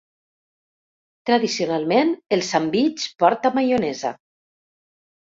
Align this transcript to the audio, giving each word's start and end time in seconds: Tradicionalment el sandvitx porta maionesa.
Tradicionalment 1.29 2.13
el 2.37 2.41
sandvitx 2.47 3.05
porta 3.25 3.53
maionesa. 3.59 4.13